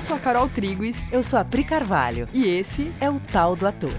[0.00, 1.12] Eu sou a Carol Triguis.
[1.12, 2.26] Eu sou a Pri Carvalho.
[2.32, 3.92] E esse é o Tal do Ator.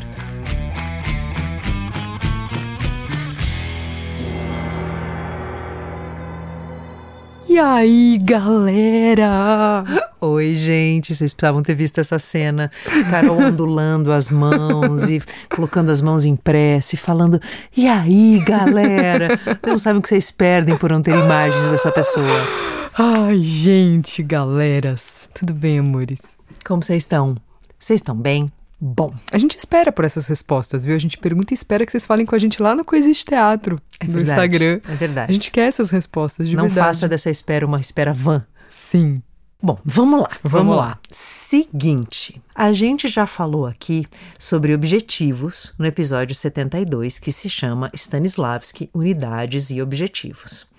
[7.48, 9.84] E aí, galera?
[10.20, 12.71] Oi, gente, vocês precisavam ter visto essa cena.
[13.11, 15.21] Carol ondulando as mãos e
[15.54, 17.39] colocando as mãos em prece, falando:
[17.77, 19.39] E aí, galera?
[19.45, 22.80] Vocês não sabem o que vocês perdem por não ter imagens dessa pessoa.
[22.94, 25.30] Ai, gente, galeras.
[25.34, 26.20] Tudo bem, amores?
[26.66, 27.38] Como vocês estão?
[27.80, 28.52] Vocês estão bem?
[28.80, 30.96] Bom, a gente espera por essas respostas, viu?
[30.96, 33.80] A gente pergunta e espera que vocês falem com a gente lá no Coexiste Teatro,
[33.99, 34.82] é no verdade, Instagram.
[34.88, 35.32] É verdade.
[35.32, 36.88] A gente quer essas respostas de Não verdade.
[36.88, 38.46] faça dessa espera uma espera vã.
[38.70, 39.21] Sim.
[39.63, 40.30] Bom, vamos lá.
[40.44, 40.85] Vamos, vamos lá.
[40.85, 40.99] lá.
[41.12, 48.90] Seguinte, a gente já falou aqui sobre objetivos no episódio 72, que se chama Stanislavski
[48.94, 50.70] Unidades e Objetivos.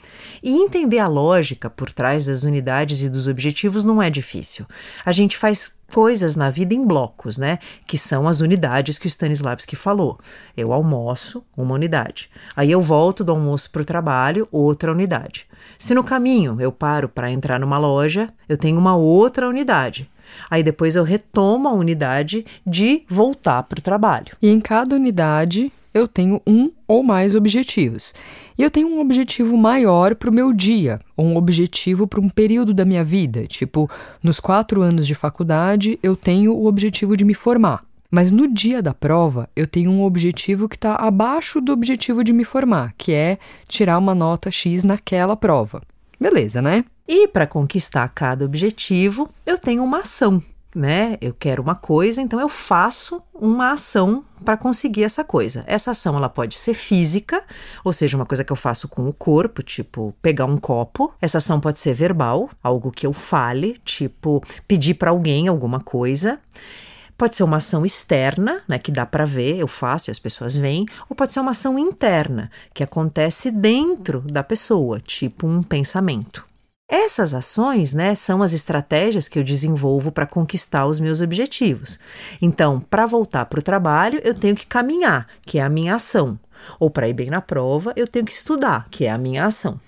[0.43, 4.67] E entender a lógica por trás das unidades e dos objetivos não é difícil.
[5.05, 7.59] A gente faz coisas na vida em blocos, né?
[7.87, 10.19] Que são as unidades que o Stanislavski falou.
[10.57, 12.31] Eu almoço, uma unidade.
[12.57, 15.47] Aí eu volto do almoço para o trabalho, outra unidade.
[15.79, 20.11] Se no caminho eu paro para entrar numa loja, eu tenho uma outra unidade.
[20.51, 24.37] Aí depois eu retomo a unidade de voltar para o trabalho.
[24.41, 28.15] E em cada unidade eu tenho um ou mais objetivos.
[28.57, 32.29] E eu tenho um objetivo maior para o meu dia, ou um objetivo para um
[32.29, 33.47] período da minha vida.
[33.47, 33.91] Tipo,
[34.23, 37.85] nos quatro anos de faculdade, eu tenho o objetivo de me formar.
[38.11, 42.33] Mas no dia da prova, eu tenho um objetivo que está abaixo do objetivo de
[42.33, 45.81] me formar, que é tirar uma nota X naquela prova.
[46.21, 46.85] Beleza, né?
[47.07, 50.43] E para conquistar cada objetivo, eu tenho uma ação
[50.75, 51.19] né?
[51.21, 55.65] Eu quero uma coisa, então eu faço uma ação para conseguir essa coisa.
[55.67, 57.43] Essa ação ela pode ser física,
[57.85, 61.13] ou seja, uma coisa que eu faço com o corpo, tipo pegar um copo.
[61.21, 66.39] Essa ação pode ser verbal, algo que eu fale, tipo pedir para alguém alguma coisa.
[67.17, 70.57] Pode ser uma ação externa, né, que dá para ver, eu faço e as pessoas
[70.57, 76.52] veem, ou pode ser uma ação interna, que acontece dentro da pessoa, tipo um pensamento.
[76.95, 81.99] Essas ações, né, são as estratégias que eu desenvolvo para conquistar os meus objetivos.
[82.39, 86.39] Então, para voltar para o trabalho, eu tenho que caminhar, que é a minha ação.
[86.79, 89.81] Ou para ir bem na prova, eu tenho que estudar, que é a minha ação.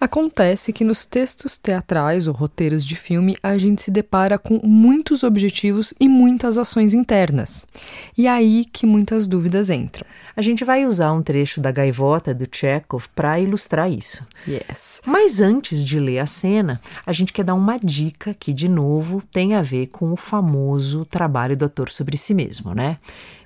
[0.00, 5.22] Acontece que nos textos teatrais ou roteiros de filme a gente se depara com muitos
[5.22, 7.66] objetivos e muitas ações internas.
[8.16, 10.06] E é aí que muitas dúvidas entram.
[10.34, 14.26] A gente vai usar um trecho da Gaivota do Chekhov para ilustrar isso.
[14.48, 15.02] Yes.
[15.04, 19.22] Mas antes de ler a cena, a gente quer dar uma dica que, de novo,
[19.30, 22.96] tem a ver com o famoso trabalho do ator sobre si mesmo, né?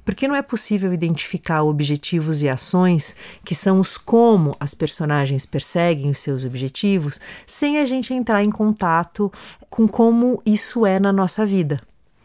[0.04, 6.10] Porque não é possível identificar objetivos e ações, que são os como as personagens perseguem
[6.10, 9.32] os seus objetivos, sem a gente entrar em contato
[9.70, 11.80] com como isso é na nossa vida.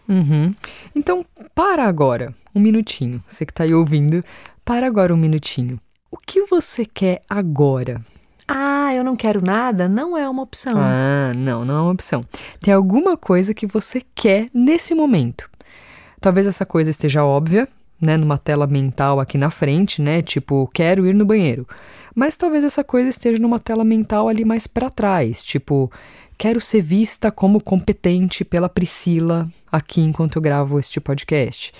[0.07, 0.53] Uhum.
[0.95, 3.23] Então, para agora, um minutinho.
[3.27, 4.23] Você que está aí ouvindo,
[4.65, 5.79] para agora um minutinho.
[6.11, 8.03] O que você quer agora?
[8.47, 10.73] Ah, eu não quero nada, não é uma opção.
[10.75, 12.25] Ah, não, não é uma opção.
[12.59, 15.47] Tem alguma coisa que você quer nesse momento.
[16.19, 17.67] Talvez essa coisa esteja óbvia,
[18.01, 21.67] né, numa tela mental aqui na frente, né, tipo, quero ir no banheiro.
[22.15, 25.91] Mas talvez essa coisa esteja numa tela mental ali mais para trás, tipo,
[26.37, 31.73] quero ser vista como competente pela Priscila aqui enquanto eu gravo este podcast.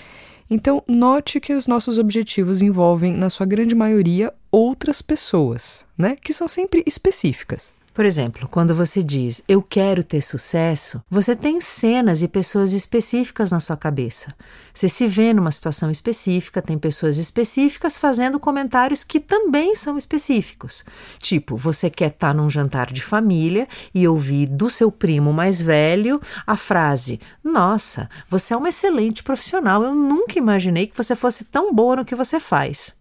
[0.50, 6.32] Então, note que os nossos objetivos envolvem, na sua grande maioria, outras pessoas, né, que
[6.32, 7.72] são sempre específicas.
[8.00, 13.50] Por exemplo, quando você diz eu quero ter sucesso, você tem cenas e pessoas específicas
[13.50, 14.34] na sua cabeça.
[14.72, 20.82] Você se vê numa situação específica, tem pessoas específicas fazendo comentários que também são específicos.
[21.18, 26.18] Tipo, você quer estar num jantar de família e ouvir do seu primo mais velho
[26.46, 31.74] a frase: Nossa, você é uma excelente profissional, eu nunca imaginei que você fosse tão
[31.74, 32.98] boa no que você faz.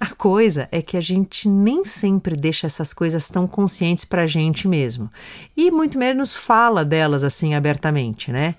[0.00, 4.26] A coisa é que a gente nem sempre deixa essas coisas tão conscientes para a
[4.26, 5.10] gente mesmo.
[5.56, 8.54] E muito menos fala delas assim abertamente, né?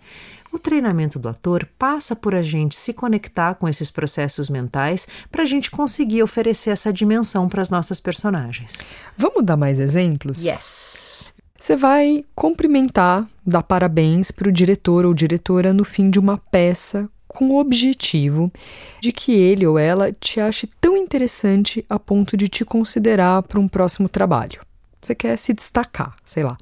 [0.52, 5.44] O treinamento do ator passa por a gente se conectar com esses processos mentais para
[5.44, 8.78] a gente conseguir oferecer essa dimensão para as nossas personagens.
[9.18, 10.46] Vamos dar mais exemplos?
[10.46, 11.34] Yes!
[11.60, 17.10] Você vai cumprimentar, dar parabéns para o diretor ou diretora no fim de uma peça
[17.36, 18.52] com o objetivo
[19.00, 23.60] de que ele ou ela te ache tão interessante a ponto de te considerar para
[23.60, 24.62] um próximo trabalho.
[25.06, 26.58] Você quer se destacar, sei lá.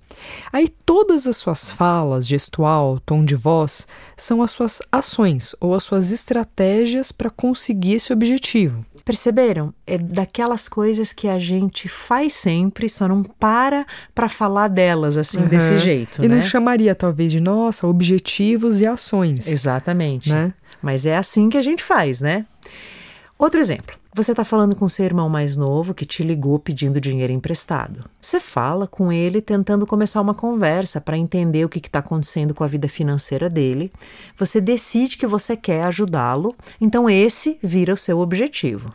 [0.51, 3.87] Aí todas as suas falas, gestual, tom de voz,
[4.17, 8.85] são as suas ações ou as suas estratégias para conseguir esse objetivo.
[9.05, 9.73] Perceberam?
[9.87, 15.39] É daquelas coisas que a gente faz sempre, só não para para falar delas assim,
[15.39, 15.47] uhum.
[15.47, 16.23] desse jeito.
[16.23, 16.35] E né?
[16.35, 19.47] não chamaria, talvez, de nossa, objetivos e ações.
[19.47, 20.29] Exatamente.
[20.29, 20.53] Né?
[20.83, 22.45] Mas é assim que a gente faz, né?
[23.39, 23.95] Outro exemplo.
[24.15, 28.07] Você está falando com seu irmão mais novo que te ligou pedindo dinheiro emprestado.
[28.21, 32.63] Você fala com ele tentando começar uma conversa para entender o que está acontecendo com
[32.63, 33.91] a vida financeira dele.
[34.37, 38.93] Você decide que você quer ajudá-lo, então esse vira o seu objetivo.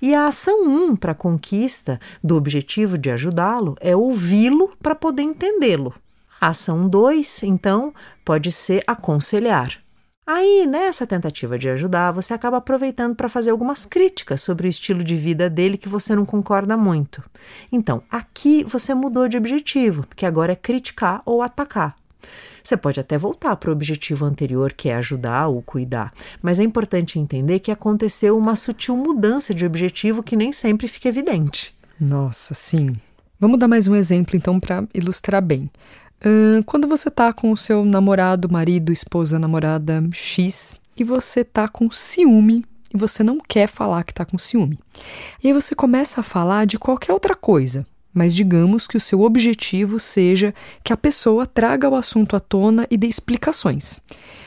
[0.00, 4.94] E a ação 1 um para a conquista do objetivo de ajudá-lo é ouvi-lo para
[4.94, 5.92] poder entendê-lo.
[6.40, 7.92] A ação 2, então,
[8.24, 9.81] pode ser aconselhar.
[10.24, 15.02] Aí, nessa tentativa de ajudar, você acaba aproveitando para fazer algumas críticas sobre o estilo
[15.02, 17.22] de vida dele que você não concorda muito.
[17.72, 21.96] Então, aqui você mudou de objetivo, que agora é criticar ou atacar.
[22.62, 26.62] Você pode até voltar para o objetivo anterior, que é ajudar ou cuidar, mas é
[26.62, 31.74] importante entender que aconteceu uma sutil mudança de objetivo que nem sempre fica evidente.
[32.00, 32.96] Nossa, sim.
[33.40, 35.68] Vamos dar mais um exemplo então para ilustrar bem.
[36.66, 41.90] Quando você tá com o seu namorado, marido, esposa, namorada X e você tá com
[41.90, 42.64] ciúme
[42.94, 44.78] e você não quer falar que tá com ciúme.
[45.42, 49.20] E aí você começa a falar de qualquer outra coisa, mas digamos que o seu
[49.22, 50.54] objetivo seja
[50.84, 54.00] que a pessoa traga o assunto à tona e dê explicações,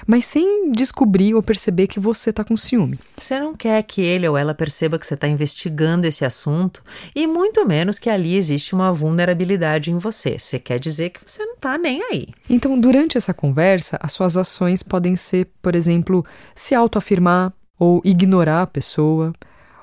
[0.06, 3.00] mas sem descobrir ou perceber que você está com ciúme.
[3.18, 6.84] Você não quer que ele ou ela perceba que você está investigando esse assunto
[7.16, 10.38] e muito menos que ali existe uma vulnerabilidade em você.
[10.38, 12.28] Você quer dizer que você não está nem aí.
[12.50, 18.62] Então, durante essa conversa, as suas ações podem ser, por exemplo, se autoafirmar ou ignorar
[18.62, 19.34] a pessoa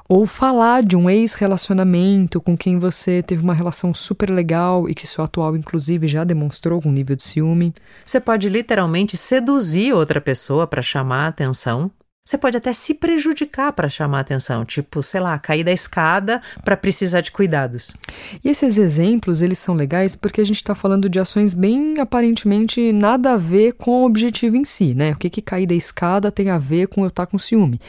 [0.08, 5.06] ou falar de um ex-relacionamento com quem você teve uma relação super legal e que
[5.06, 7.74] seu atual, inclusive, já demonstrou algum nível de ciúme.
[8.04, 11.90] Você pode literalmente seduzir outra pessoa para chamar a atenção
[12.24, 16.76] você pode até se prejudicar para chamar atenção, tipo, sei lá, cair da escada para
[16.76, 17.96] precisar de cuidados.
[18.44, 22.92] E esses exemplos, eles são legais porque a gente está falando de ações bem aparentemente
[22.92, 25.10] nada a ver com o objetivo em si, né?
[25.10, 27.80] O que, que cair da escada tem a ver com eu estar tá com ciúme.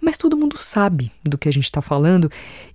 [0.00, 2.30] Mas todo mundo sabe do que a gente está falando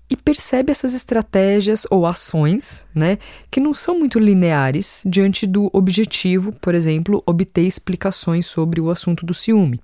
[0.10, 3.18] e percebe essas estratégias ou ações, né,
[3.50, 9.26] que não são muito lineares diante do objetivo, por exemplo, obter explicações sobre o assunto
[9.26, 9.80] do ciúme.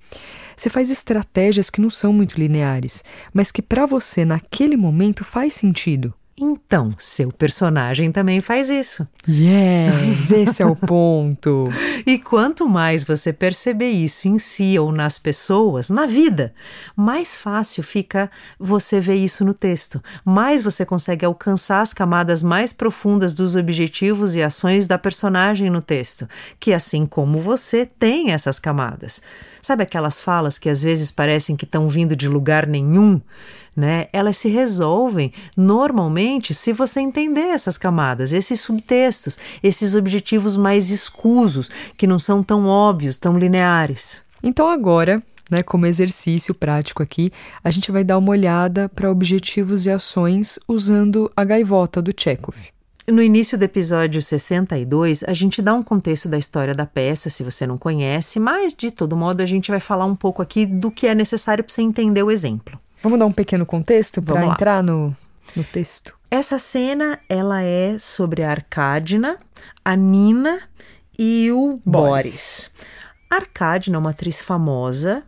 [0.56, 3.02] Você faz estratégias que não são muito lineares,
[3.32, 6.14] mas que para você naquele momento faz sentido.
[6.36, 9.06] Então, seu personagem também faz isso.
[9.28, 11.68] Yes, esse é o ponto.
[12.06, 16.54] e quanto mais você perceber isso em si ou nas pessoas, na vida,
[16.96, 20.02] mais fácil fica você ver isso no texto.
[20.24, 25.82] Mais você consegue alcançar as camadas mais profundas dos objetivos e ações da personagem no
[25.82, 26.26] texto,
[26.58, 29.20] que assim como você tem essas camadas.
[29.60, 33.20] Sabe aquelas falas que às vezes parecem que estão vindo de lugar nenhum?
[33.74, 34.08] Né?
[34.12, 41.70] Elas se resolvem normalmente se você entender essas camadas, esses subtextos, esses objetivos mais escusos,
[41.96, 44.22] que não são tão óbvios, tão lineares.
[44.42, 47.30] Então agora, né, como exercício prático aqui,
[47.62, 52.56] a gente vai dar uma olhada para objetivos e ações usando a gaivota do Chekhov.
[53.06, 57.42] No início do episódio 62, a gente dá um contexto da história da peça, se
[57.42, 60.88] você não conhece, mas de todo modo a gente vai falar um pouco aqui do
[60.88, 62.78] que é necessário para você entender o exemplo.
[63.02, 65.14] Vamos dar um pequeno contexto para entrar no,
[65.56, 66.16] no texto?
[66.30, 69.38] Essa cena ela é sobre a Arcádina,
[69.84, 70.60] a Nina
[71.18, 71.90] e o Boris.
[71.90, 72.70] Boris.
[73.28, 75.24] Arcádina é uma atriz famosa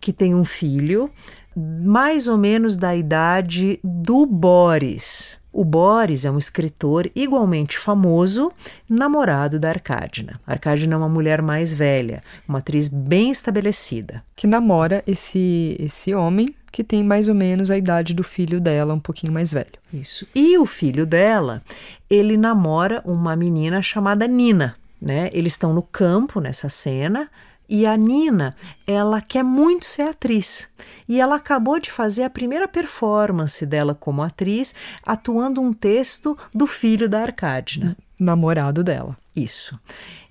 [0.00, 1.10] que tem um filho
[1.56, 5.40] mais ou menos da idade do Boris.
[5.50, 8.52] O Boris é um escritor igualmente famoso,
[8.88, 10.38] namorado da Arcádina.
[10.46, 14.22] Arcádina é uma mulher mais velha, uma atriz bem estabelecida.
[14.36, 18.92] Que namora esse, esse homem que tem mais ou menos a idade do filho dela,
[18.92, 19.72] um pouquinho mais velho.
[19.90, 20.28] Isso.
[20.34, 21.62] E o filho dela,
[22.10, 24.76] ele namora uma menina chamada Nina.
[25.00, 25.30] Né?
[25.32, 27.30] Eles estão no campo nessa cena
[27.66, 28.54] e a Nina,
[28.86, 30.68] ela quer muito ser atriz.
[31.08, 36.66] E ela acabou de fazer a primeira performance dela como atriz, atuando um texto do
[36.66, 37.96] filho da Arcádina.
[38.20, 39.16] Namorado dela.
[39.34, 39.80] Isso.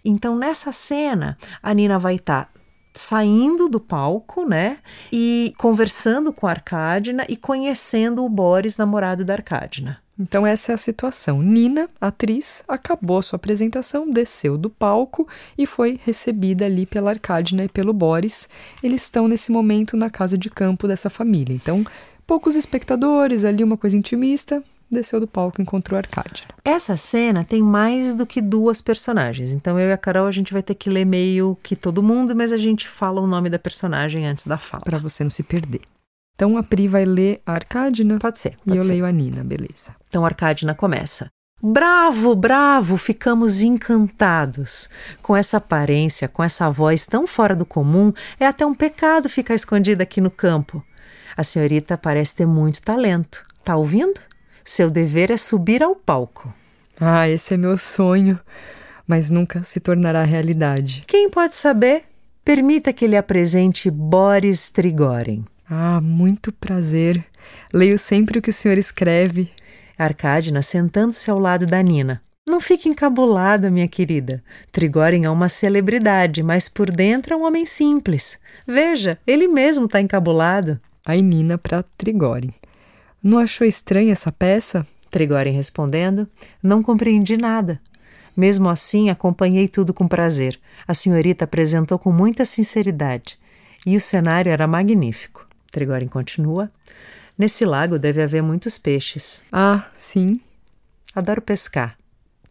[0.05, 2.49] Então, nessa cena, a Nina vai estar tá
[2.95, 4.77] saindo do palco, né?
[5.11, 9.99] E conversando com a Arcádina e conhecendo o Boris, namorado da Arcádina.
[10.17, 11.41] Então, essa é a situação.
[11.41, 17.69] Nina, atriz, acabou sua apresentação, desceu do palco e foi recebida ali pela Arcádina e
[17.69, 18.47] pelo Boris.
[18.81, 21.53] Eles estão nesse momento na casa de campo dessa família.
[21.53, 21.85] Então,
[22.25, 24.63] poucos espectadores, ali uma coisa intimista.
[24.89, 26.47] Desceu do palco e encontrou a Arcádina.
[26.63, 29.51] Essa cena tem mais do que duas personagens.
[29.51, 32.35] Então, eu e a Carol, a gente vai ter que ler meio que todo mundo,
[32.35, 34.83] mas a gente fala o nome da personagem antes da fala.
[34.83, 35.81] Para você não se perder.
[36.35, 38.57] Então a Pri vai ler a Arcádina Pode ser.
[38.65, 38.89] e pode eu ser.
[38.89, 39.95] leio a Nina, beleza.
[40.09, 41.27] Então a Arcádina começa.
[41.63, 44.89] Bravo, bravo, ficamos encantados.
[45.21, 49.55] Com essa aparência, com essa voz tão fora do comum, é até um pecado ficar
[49.55, 50.83] escondida aqui no campo.
[51.37, 53.43] A senhorita parece ter muito talento.
[53.63, 54.19] Tá ouvindo?
[54.67, 56.51] Seu dever é subir ao palco.
[57.00, 58.39] Ah, esse é meu sonho,
[59.07, 61.03] mas nunca se tornará realidade.
[61.05, 62.05] Quem pode saber?
[62.43, 65.45] Permita que lhe apresente Boris Trigorin.
[65.69, 67.24] Ah, muito prazer.
[67.72, 69.51] Leio sempre o que o senhor escreve.
[69.98, 72.22] Arcádina sentando-se ao lado da Nina.
[72.48, 74.43] Não fique encabulada, minha querida.
[74.72, 78.39] Trigorin é uma celebridade, mas por dentro é um homem simples.
[78.67, 80.79] Veja, ele mesmo está encabulado.
[81.05, 82.53] Aí Nina para Trigorin.
[83.25, 84.86] Não achou estranha essa peça?
[85.10, 86.29] Trigorin respondendo:
[86.62, 87.82] Não compreendi nada.
[88.38, 90.60] Mesmo assim, acompanhei tudo com prazer.
[90.88, 93.39] A senhorita apresentou com muita sinceridade.
[93.84, 95.48] E o cenário era magnífico.
[95.72, 96.72] Trigorin continua:
[97.36, 99.41] Nesse lago deve haver muitos peixes.
[99.51, 100.39] Ah, sim.
[101.15, 101.98] Adoro pescar.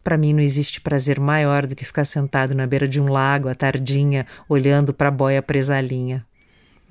[0.03, 3.47] Para mim não existe prazer maior do que ficar sentado na beira de um lago
[3.47, 6.25] à tardinha, olhando para a boia presa à linha.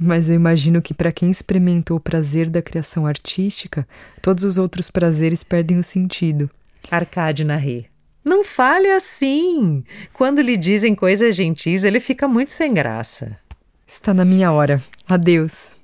[0.04, 3.88] Mas eu imagino que para quem experimentou o prazer da criação artística,
[4.20, 6.50] todos os outros prazeres perdem o sentido.
[6.90, 7.87] Arcádina ri.
[8.23, 9.82] Não fale assim!
[10.12, 13.38] Quando lhe dizem coisas gentis, ele fica muito sem graça.
[13.87, 14.78] Está na minha hora.
[15.08, 15.75] Adeus.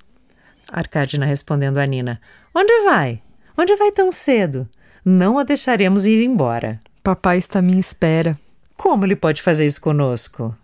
[0.68, 2.20] Arcádina respondendo a Nina.
[2.54, 3.22] Onde vai?
[3.56, 4.68] Onde vai tão cedo?
[5.02, 6.78] Não a deixaremos ir embora.
[7.02, 8.38] Papai está à minha espera.
[8.76, 10.54] Como ele pode fazer isso conosco?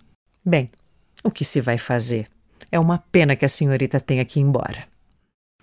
[0.44, 0.70] Bem,
[1.24, 2.28] o que se vai fazer?
[2.70, 4.84] É uma pena que a senhorita tenha que ir embora.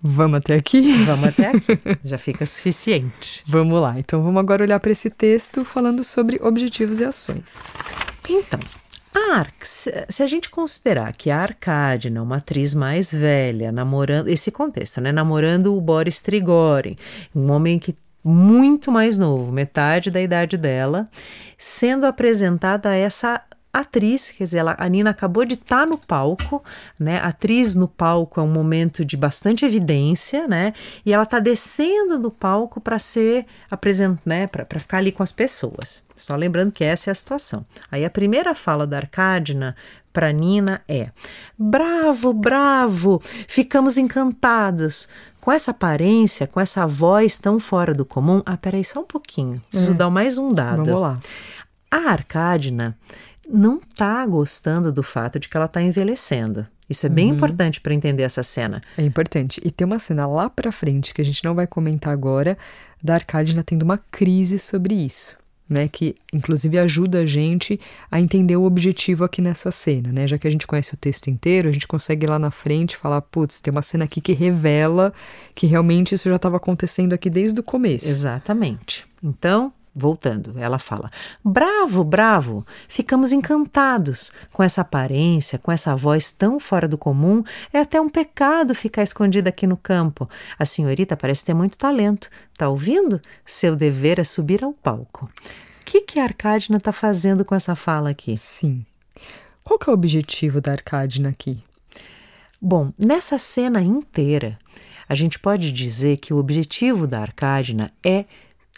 [0.01, 1.03] Vamos até aqui?
[1.05, 1.79] Vamos até aqui.
[2.03, 3.41] Já fica suficiente.
[3.47, 3.97] Vamos lá.
[3.97, 7.77] Então vamos agora olhar para esse texto falando sobre objetivos e ações.
[8.29, 8.59] Então,
[9.15, 14.99] a se a gente considerar que a Arcádina, uma atriz mais velha, namorando esse contexto,
[14.99, 16.95] né, namorando o Boris Trigorin,
[17.33, 21.09] um homem que muito mais novo, metade da idade dela,
[21.57, 23.41] sendo apresentada a essa
[23.73, 26.63] atriz, quer dizer, ela, a Nina acabou de estar no palco,
[26.99, 27.19] né?
[27.23, 30.73] Atriz no palco é um momento de bastante evidência, né?
[31.03, 34.47] E ela está descendo do palco para ser apresentada, né?
[34.47, 36.03] Para ficar ali com as pessoas.
[36.15, 37.65] Só lembrando que essa é a situação.
[37.91, 39.75] Aí a primeira fala da Arcádina
[40.13, 41.09] para Nina é:
[41.57, 45.07] Bravo, bravo, ficamos encantados.
[45.41, 48.41] Com essa aparência, com essa voz tão fora do comum.
[48.45, 49.59] Ah, peraí, só um pouquinho.
[49.69, 49.95] Preciso É.
[49.95, 50.85] dar mais um dado.
[50.85, 51.19] Vamos lá.
[51.91, 52.97] A Arcádina
[53.53, 56.65] não tá gostando do fato de que ela tá envelhecendo.
[56.89, 58.81] Isso é bem importante para entender essa cena.
[58.97, 59.61] É importante.
[59.63, 62.57] E tem uma cena lá pra frente que a gente não vai comentar agora,
[63.01, 65.35] da Arcádina tendo uma crise sobre isso.
[65.69, 67.79] Né, que inclusive ajuda a gente
[68.11, 70.27] a entender o objetivo aqui nessa cena, né?
[70.27, 72.97] Já que a gente conhece o texto inteiro, a gente consegue ir lá na frente
[72.97, 75.13] falar, putz, tem uma cena aqui que revela
[75.55, 78.07] que realmente isso já estava acontecendo aqui desde o começo.
[78.07, 79.05] Exatamente.
[79.23, 81.11] Então, voltando, ela fala:
[81.43, 82.65] Bravo, bravo!
[82.87, 84.31] Ficamos encantados.
[84.51, 89.03] Com essa aparência, com essa voz tão fora do comum, é até um pecado ficar
[89.03, 90.29] escondida aqui no campo.
[90.57, 92.29] A senhorita parece ter muito talento.
[92.57, 93.21] Tá ouvindo?
[93.45, 95.29] Seu dever é subir ao palco.
[95.81, 98.35] O que, que a Arcádina está fazendo com essa fala aqui?
[98.35, 98.85] Sim.
[99.63, 101.63] Qual que é o objetivo da Arcádina aqui?
[102.61, 104.57] Bom, nessa cena inteira,
[105.07, 108.25] a gente pode dizer que o objetivo da Arcádina é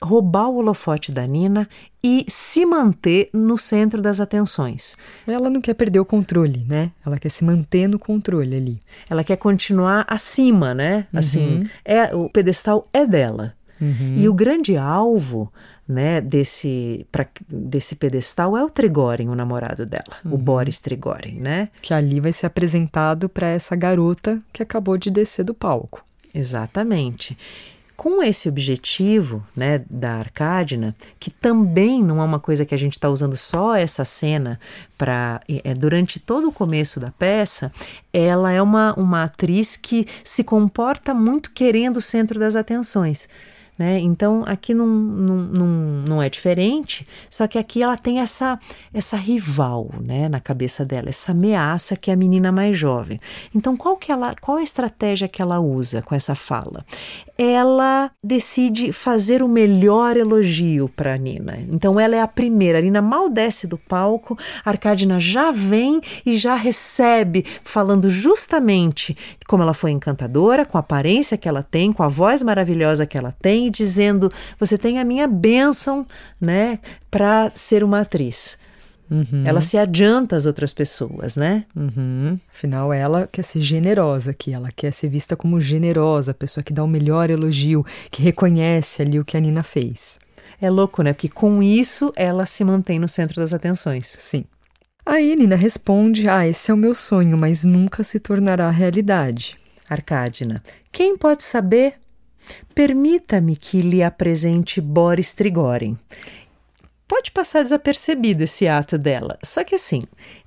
[0.01, 1.67] roubar o holofote da Nina
[2.03, 4.97] e se manter no centro das atenções.
[5.25, 6.91] Ela não quer perder o controle, né?
[7.05, 8.79] Ela quer se manter no controle ali.
[9.09, 11.07] Ela quer continuar acima, né?
[11.13, 13.53] Assim, é o pedestal é dela.
[14.17, 15.51] E o grande alvo,
[15.87, 21.69] né, desse, pra, desse pedestal é o Trigorin, o namorado dela, o Boris Trigorin, né?
[21.81, 26.03] Que ali vai ser apresentado para essa garota que acabou de descer do palco.
[26.33, 27.37] Exatamente.
[27.95, 32.93] Com esse objetivo né, da Arcádina, que também não é uma coisa que a gente
[32.93, 34.59] está usando só essa cena
[34.97, 35.41] para.
[35.63, 37.71] É, durante todo o começo da peça,
[38.11, 43.29] ela é uma, uma atriz que se comporta muito querendo o centro das atenções.
[43.77, 43.99] Né?
[43.99, 45.67] Então aqui não, não, não,
[46.07, 48.57] não é diferente, só que aqui ela tem essa,
[48.93, 53.19] essa rival né, na cabeça dela, essa ameaça que é a menina mais jovem.
[53.53, 56.85] Então qual, que ela, qual a estratégia que ela usa com essa fala?
[57.37, 61.59] Ela decide fazer o melhor elogio para Nina.
[61.69, 62.79] Então ela é a primeira.
[62.79, 64.71] A Nina mal desce do palco, a
[65.19, 69.17] já vem e já recebe, falando justamente
[69.47, 73.17] como ela foi encantadora, com a aparência que ela tem, com a voz maravilhosa que
[73.17, 76.05] ela tem, dizendo: Você tem a minha bênção,
[76.39, 76.79] né,
[77.09, 78.57] para ser uma atriz.
[79.09, 79.43] Uhum.
[79.45, 81.65] Ela se adianta às outras pessoas, né?
[81.75, 82.39] Uhum.
[82.51, 86.73] Afinal, ela quer ser generosa aqui, ela quer ser vista como generosa, a pessoa que
[86.73, 90.19] dá o melhor elogio, que reconhece ali o que a Nina fez.
[90.59, 91.13] É louco, né?
[91.13, 94.15] Porque com isso ela se mantém no centro das atenções.
[94.17, 94.45] Sim.
[95.05, 99.57] Aí Nina responde: Ah, esse é o meu sonho, mas nunca se tornará realidade.
[99.87, 101.95] Arcádina, quem pode saber?
[102.73, 105.97] Permita-me que lhe apresente Boris Trigorin.
[107.07, 110.01] Pode passar desapercebido esse ato dela, só que assim,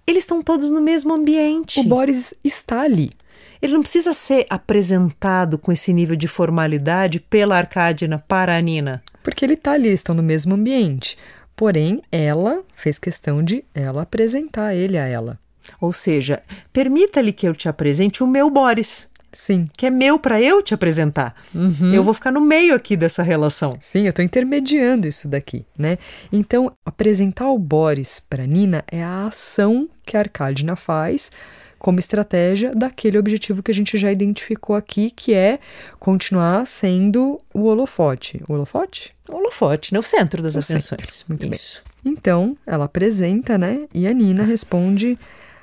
[0.07, 1.79] eles estão todos no mesmo ambiente.
[1.79, 3.13] O Boris está ali.
[3.61, 9.03] Ele não precisa ser apresentado com esse nível de formalidade pela Arcádina para a Nina.
[9.23, 11.19] Porque ele está ali, eles estão no mesmo ambiente.
[11.57, 15.39] Porém, ela fez questão de ela apresentar ele a ela.
[15.81, 19.08] Ou seja, permita-lhe que eu te apresente o meu Boris.
[19.33, 19.69] Sim.
[19.77, 21.35] Que é meu para eu te apresentar.
[21.55, 21.93] Uhum.
[21.93, 23.77] Eu vou ficar no meio aqui dessa relação.
[23.81, 25.99] Sim, eu estou intermediando isso daqui, né?
[26.33, 31.31] Então, apresentar o Boris para Nina é a ação que a Arcadina faz
[31.79, 35.61] como estratégia daquele objetivo que a gente já identificou aqui, que é
[35.99, 38.43] continuar sendo o holofote.
[38.49, 39.15] O holofote?
[39.29, 40.01] O holofote, né?
[40.01, 40.85] O centro das O atenções.
[40.85, 41.53] centro, muito bem.
[41.53, 41.83] Isso.
[42.05, 43.87] Então, ela apresenta, né?
[43.95, 45.17] E a Nina responde: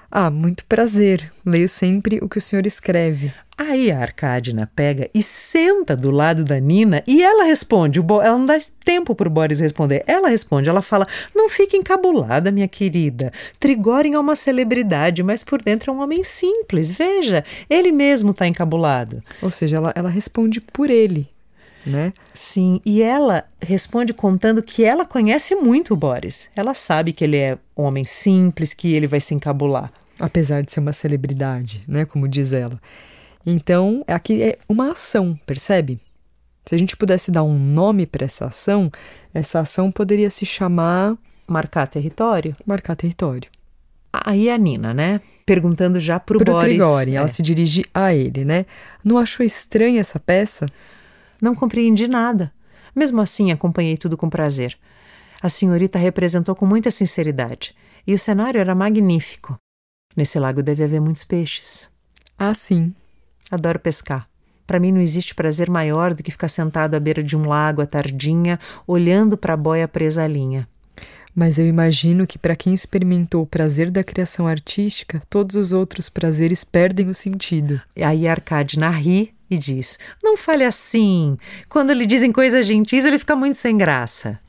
[0.10, 1.32] Ah, muito prazer.
[1.46, 3.34] Leio sempre o que o senhor escreve.
[3.58, 8.02] Aí a Arcádina pega e senta do lado da Nina e ela responde.
[8.02, 10.04] O ela não dá tempo pro Boris responder.
[10.06, 13.32] Ela responde, ela fala: Não fique encabulada, minha querida.
[13.58, 16.92] Trigorin é uma celebridade, mas por dentro é um homem simples.
[16.92, 19.24] Veja, ele mesmo tá encabulado.
[19.42, 21.26] Ou seja, ela, ela responde por ele,
[21.86, 22.12] né?
[22.34, 26.50] Sim, e ela responde contando que ela conhece muito o Boris.
[26.58, 29.94] Ela sabe que ele é um homem simples, que ele vai se encabular.
[30.20, 32.04] Apesar de ser uma celebridade, né?
[32.04, 32.80] Como diz ela.
[33.46, 36.00] Então, aqui é uma ação, percebe?
[36.66, 38.92] Se a gente pudesse dar um nome para essa ação,
[39.34, 41.16] essa ação poderia se chamar
[41.48, 42.56] Marcar território?
[42.66, 43.50] marcar território.
[44.12, 45.22] Aí a Nina, né?
[45.46, 46.70] Perguntando já pro, Pro Boris.
[46.70, 48.66] Trigori, ela é, se dirige a ele, né?
[49.04, 50.66] Não achou estranha essa peça?
[51.40, 52.52] Não compreendi nada.
[52.96, 54.76] Mesmo assim, acompanhei tudo com prazer.
[55.42, 57.76] A senhorita representou com muita sinceridade.
[58.08, 59.56] E o cenário era magnífico.
[60.16, 61.90] Nesse lago deve haver muitos peixes.
[62.38, 62.94] Ah, sim.
[63.52, 64.28] Adoro pescar.
[64.66, 67.82] Para mim não existe prazer maior do que ficar sentado à beira de um lago
[67.82, 70.68] à tardinha, olhando para a boia presa à linha.
[71.36, 76.08] Mas eu imagino que para quem experimentou o prazer da criação artística, todos os outros
[76.08, 77.82] prazeres perdem o sentido.
[78.02, 81.38] Aí a Arcadina ri e diz: Não fale assim.
[81.68, 84.40] Quando lhe dizem coisas gentis, ele fica muito sem graça.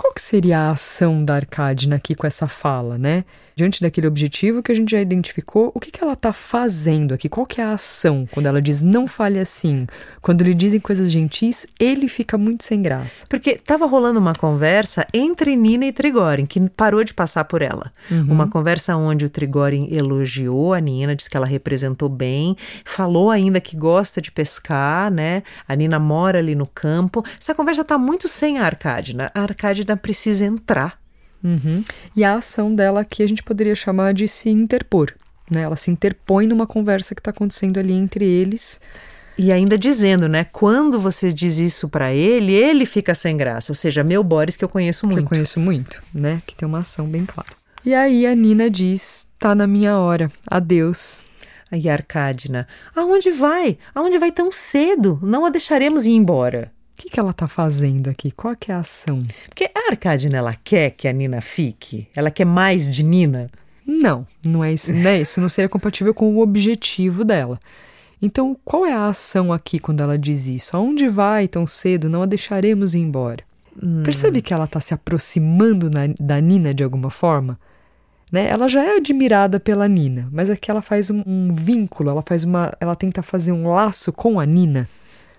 [0.00, 3.24] Qual que seria a ação da Arcadina aqui com essa fala, né?
[3.56, 7.28] Diante daquele objetivo que a gente já identificou, o que, que ela está fazendo aqui?
[7.28, 9.88] Qual que é a ação quando ela diz não fale assim?
[10.22, 13.26] Quando lhe dizem coisas gentis, ele fica muito sem graça.
[13.28, 17.90] Porque estava rolando uma conversa entre Nina e Trigorin, que parou de passar por ela.
[18.08, 23.60] Uma conversa onde o Trigorin elogiou a Nina, disse que ela representou bem, falou ainda
[23.60, 25.42] que gosta de pescar, né?
[25.66, 27.24] A Nina mora ali no campo.
[27.40, 29.32] Essa conversa está muito sem a Arcádina.
[29.34, 31.00] A Arcádina precisa entrar.
[31.42, 31.84] Uhum.
[32.16, 35.14] E a ação dela aqui a gente poderia chamar de se interpor.
[35.50, 35.62] Né?
[35.62, 38.80] Ela se interpõe numa conversa que está acontecendo ali entre eles.
[39.36, 40.44] E ainda dizendo, né?
[40.44, 43.70] Quando você diz isso para ele, ele fica sem graça.
[43.70, 45.20] Ou seja, meu Boris que eu conheço que muito.
[45.20, 46.42] eu conheço muito, né?
[46.44, 47.50] Que tem uma ação bem clara.
[47.84, 51.22] E aí a Nina diz: tá na minha hora, adeus.
[51.70, 53.78] Aí a Arcádina, aonde vai?
[53.94, 55.20] Aonde vai tão cedo?
[55.22, 56.72] Não a deixaremos ir embora.
[56.98, 58.30] O que, que ela tá fazendo aqui?
[58.32, 59.24] Qual que é a ação?
[59.48, 62.08] Porque a Arcádina, ela quer que a Nina fique?
[62.14, 63.48] Ela quer mais de Nina?
[63.86, 65.20] Não, não é isso, né?
[65.20, 67.58] Isso não seria compatível com o objetivo dela.
[68.20, 70.76] Então, qual é a ação aqui quando ela diz isso?
[70.76, 72.08] Aonde vai tão cedo?
[72.08, 73.44] Não a deixaremos ir embora.
[74.02, 77.56] Percebe que ela está se aproximando na- da Nina de alguma forma?
[78.32, 78.48] Né?
[78.48, 82.42] Ela já é admirada pela Nina, mas aqui ela faz um, um vínculo, ela faz
[82.42, 84.88] uma, ela tenta fazer um laço com a Nina.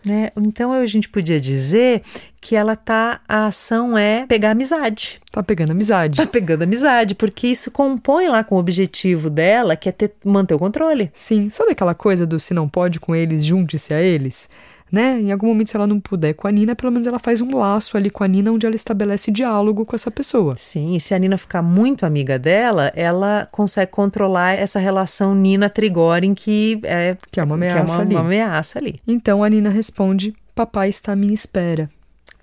[0.06, 0.32] Né?
[0.38, 2.02] Então a gente podia dizer
[2.40, 3.20] que ela tá.
[3.28, 5.20] A ação é pegar amizade.
[5.32, 6.18] Tá pegando amizade.
[6.18, 10.54] Tá pegando amizade, porque isso compõe lá com o objetivo dela, que é ter, manter
[10.54, 11.12] o controle.
[11.14, 14.50] Sim, sabe aquela coisa do se não pode com eles, junte-se a eles?
[14.92, 15.22] Né?
[15.22, 17.56] Em algum momento, se ela não puder com a Nina, pelo menos ela faz um
[17.56, 20.56] laço ali com a Nina onde ela estabelece diálogo com essa pessoa.
[20.58, 26.34] Sim, e se a Nina ficar muito amiga dela, ela consegue controlar essa relação Nina-Trigorin,
[26.34, 28.16] que é, Que é uma que é ameaça uma, ali.
[28.16, 29.00] uma ameaça ali.
[29.08, 31.90] Então a Nina responde: Papai está à minha espera.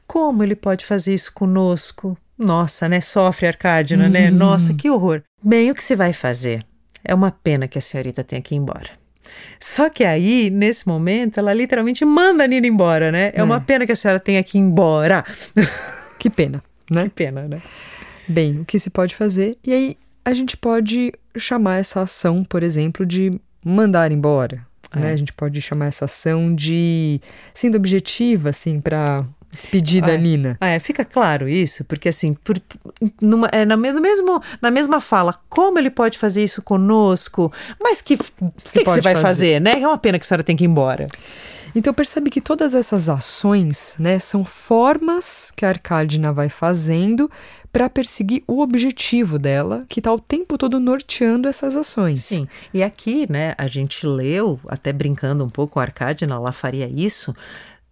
[0.06, 2.16] Como ele pode fazer isso conosco?
[2.38, 3.00] Nossa, né?
[3.00, 4.30] Sofre, Arcádina, né?
[4.30, 5.22] Nossa, que horror.
[5.42, 6.64] Bem, o que se vai fazer?
[7.04, 8.90] É uma pena que a senhorita tenha que ir embora.
[9.58, 13.32] Só que aí, nesse momento, ela literalmente manda a Nina embora, né?
[13.34, 15.24] É, uma pena que a senhora tenha que ir embora.
[16.18, 17.04] Que pena, né?
[17.04, 17.60] que pena, né?
[18.26, 19.58] Bem, o que se pode fazer?
[19.62, 24.66] E aí a gente pode chamar essa ação, por exemplo, de mandar embora.
[24.94, 24.98] É.
[24.98, 25.12] Né?
[25.12, 27.20] A gente pode chamar essa ação de
[27.52, 29.24] sendo objetiva, assim, para
[29.56, 30.18] despedir da É.
[30.18, 30.56] Nina.
[30.60, 32.60] É, fica claro isso, porque assim, por,
[33.20, 38.00] numa, é, na, no mesmo, na mesma fala, como ele pode fazer isso conosco, mas
[38.00, 39.22] que, que, que você vai fazer.
[39.22, 39.80] fazer, né?
[39.80, 41.08] É uma pena que a senhora tem que ir embora.
[41.74, 47.30] Então percebe que todas essas ações, né, são formas que a Arcádina vai fazendo
[47.70, 52.20] para perseguir o objetivo dela, que está o tempo todo norteando essas ações.
[52.20, 56.88] Sim, e aqui, né, a gente leu, até brincando um pouco, a Arcádina, ela faria
[56.88, 57.36] isso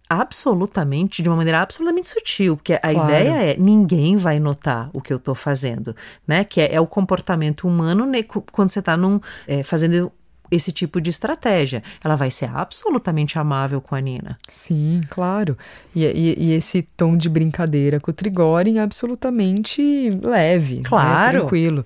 [0.09, 2.97] absolutamente, de uma maneira absolutamente sutil, porque a Claro.
[3.05, 5.95] ideia é ninguém vai notar o que eu tô fazendo,
[6.27, 10.11] né, que é, é o comportamento humano né, quando você tá num, é, fazendo
[10.51, 11.81] esse tipo de estratégia.
[12.03, 14.37] Ela vai ser absolutamente amável com a Nina.
[14.47, 15.57] Sim, claro.
[15.95, 21.39] E, e- e esse tom de brincadeira com o Trigorin é absolutamente leve, né, Claro.
[21.39, 21.85] tranquilo.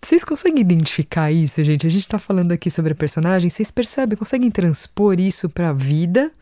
[0.00, 1.86] Vocês conseguem identificar isso, gente?
[1.86, 6.32] A gente tá falando aqui sobre a personagem, vocês percebem, conseguem transpor isso pra vida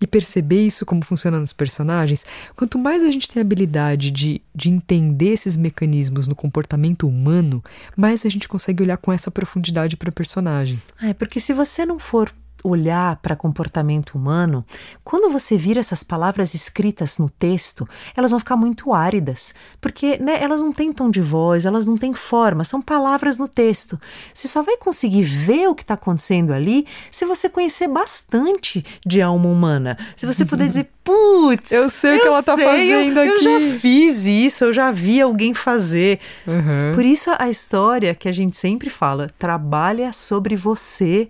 [0.00, 2.24] e perceber isso como funciona nos personagens?
[2.56, 7.62] Quanto mais a gente tem habilidade de, de entender esses mecanismos no comportamento humano,
[7.96, 10.80] mais a gente consegue olhar com essa profundidade para personagem.
[11.02, 12.32] É, porque se você não for
[12.68, 14.64] olhar para comportamento humano,
[15.02, 20.42] quando você vira essas palavras escritas no texto, elas vão ficar muito áridas, porque né,
[20.42, 23.98] elas não têm tom de voz, elas não têm forma, são palavras no texto.
[24.32, 29.20] Você só vai conseguir ver o que está acontecendo ali se você conhecer bastante de
[29.22, 29.96] alma humana.
[30.16, 33.42] Se você puder dizer, putz, Eu sei o que ela tá sei, fazendo eu, Eu
[33.42, 36.20] já aqui." fiz isso, eu já vi alguém fazer.
[36.46, 36.94] Uhum.
[36.94, 41.28] Por isso a história que a gente sempre fala, trabalha sobre você,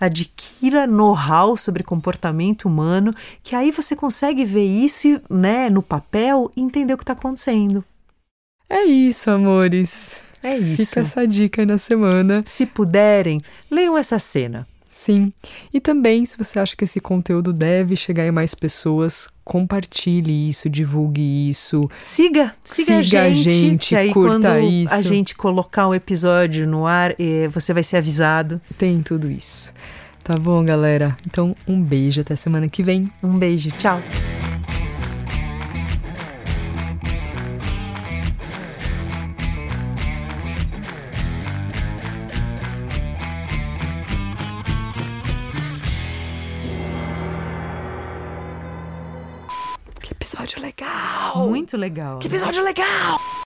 [0.00, 6.60] adquira know-how sobre comportamento humano, que aí você consegue ver isso, né, no papel e
[6.62, 7.84] entender o que está acontecendo.
[8.68, 10.16] É isso, amores.
[10.42, 10.86] É isso.
[10.86, 12.42] Fica essa dica aí na semana.
[12.46, 14.66] Se puderem, leiam essa cena.
[14.92, 15.32] Sim.
[15.72, 20.68] E também, se você acha que esse conteúdo deve chegar em mais pessoas, compartilhe isso,
[20.68, 21.88] divulgue isso.
[22.00, 25.04] Siga, siga, Siga a a gente, gente, que aí curta quando a isso.
[25.04, 28.60] gente colocar um episódio no ar, eh, você vai ser avisado.
[28.76, 29.72] Tem tudo isso.
[30.24, 31.16] Tá bom, galera?
[31.24, 33.08] Então, um beijo até semana que vem.
[33.22, 34.02] Um beijo, tchau.
[51.48, 52.18] Muito legal.
[52.18, 53.18] Que episódio legal!